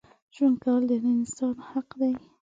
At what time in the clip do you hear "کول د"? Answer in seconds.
0.63-0.91